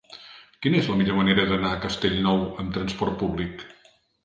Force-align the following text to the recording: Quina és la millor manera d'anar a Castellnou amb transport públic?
Quina 0.65 0.79
és 0.83 0.89
la 0.91 0.95
millor 1.01 1.17
manera 1.19 1.45
d'anar 1.51 1.75
a 1.77 1.83
Castellnou 1.85 2.43
amb 2.65 2.75
transport 2.81 3.17
públic? 3.23 3.65